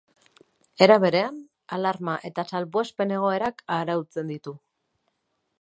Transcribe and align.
Era 0.85 0.95
berean, 1.03 1.37
alarma 1.77 2.17
eta 2.31 2.47
salbuespen 2.53 3.15
egoerak 3.19 3.65
arautzen 3.79 4.37
ditu. 4.37 4.59